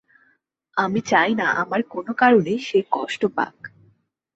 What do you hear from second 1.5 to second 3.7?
আমার কোনো কারণে সে কষ্ট পাক।